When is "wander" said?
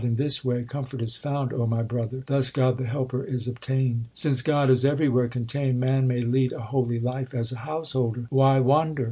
8.59-8.99